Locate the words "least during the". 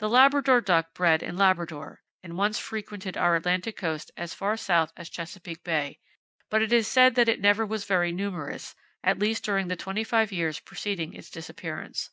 9.18-9.74